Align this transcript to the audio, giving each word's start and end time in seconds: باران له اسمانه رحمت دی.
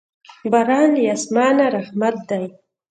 باران 0.51 0.89
له 1.03 1.07
اسمانه 1.17 1.65
رحمت 1.77 2.15
دی. 2.29 2.43